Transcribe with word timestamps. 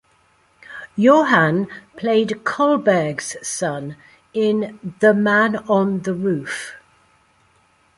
Johan 0.97 1.67
played 1.95 2.41
Kollberg's 2.43 3.35
son 3.47 3.97
in 4.33 4.79
"The 4.99 5.13
Man 5.13 5.57
on 5.69 5.99
the 5.99 6.15
Roof". 6.15 6.73